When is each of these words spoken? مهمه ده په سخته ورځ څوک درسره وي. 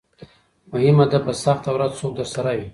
مهمه 0.71 1.05
ده 1.11 1.19
په 1.25 1.31
سخته 1.43 1.69
ورځ 1.73 1.91
څوک 1.99 2.11
درسره 2.19 2.51
وي. 2.57 2.67